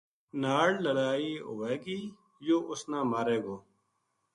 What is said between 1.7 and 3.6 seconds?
گی یوہ اُس نا مارے گو